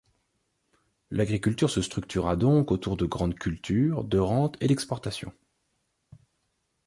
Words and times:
L'agriculture 1.11 1.69
se 1.69 1.83
structura 1.83 2.35
donc 2.35 2.71
autour 2.71 2.97
de 2.97 3.05
grandes 3.05 3.35
cultures 3.35 4.03
de 4.03 4.17
rentes 4.17 4.57
et 4.59 4.65
d'exportation. 4.67 5.31